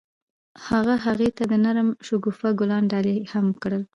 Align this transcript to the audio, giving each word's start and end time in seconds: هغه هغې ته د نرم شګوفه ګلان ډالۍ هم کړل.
هغه 0.67 0.95
هغې 1.05 1.29
ته 1.37 1.43
د 1.51 1.53
نرم 1.63 1.89
شګوفه 2.07 2.49
ګلان 2.59 2.83
ډالۍ 2.91 3.17
هم 3.33 3.45
کړل. 3.61 3.83